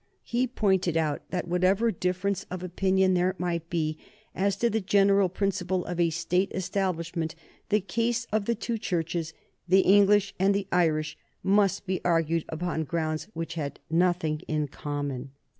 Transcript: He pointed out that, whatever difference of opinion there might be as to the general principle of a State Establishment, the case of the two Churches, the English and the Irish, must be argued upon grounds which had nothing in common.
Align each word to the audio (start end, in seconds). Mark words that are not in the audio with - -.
He 0.23 0.47
pointed 0.47 0.97
out 0.97 1.21
that, 1.29 1.47
whatever 1.47 1.91
difference 1.91 2.43
of 2.49 2.63
opinion 2.63 3.13
there 3.13 3.35
might 3.37 3.69
be 3.69 3.99
as 4.33 4.55
to 4.55 4.67
the 4.67 4.81
general 4.81 5.29
principle 5.29 5.85
of 5.85 5.99
a 5.99 6.09
State 6.09 6.51
Establishment, 6.53 7.35
the 7.69 7.81
case 7.81 8.25
of 8.31 8.45
the 8.45 8.55
two 8.55 8.79
Churches, 8.79 9.35
the 9.67 9.81
English 9.81 10.33
and 10.39 10.55
the 10.55 10.65
Irish, 10.71 11.19
must 11.43 11.85
be 11.85 12.01
argued 12.03 12.45
upon 12.49 12.83
grounds 12.83 13.27
which 13.35 13.53
had 13.53 13.79
nothing 13.91 14.41
in 14.47 14.69
common. 14.69 15.33